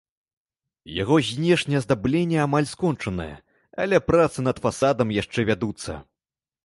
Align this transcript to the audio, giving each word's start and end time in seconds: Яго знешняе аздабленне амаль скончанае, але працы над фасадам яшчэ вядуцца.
Яго 1.01 1.15
знешняе 1.31 1.77
аздабленне 1.81 2.39
амаль 2.45 2.69
скончанае, 2.73 3.29
але 3.85 3.97
працы 4.09 4.37
над 4.49 4.57
фасадам 4.65 5.07
яшчэ 5.21 5.39
вядуцца. 5.51 5.91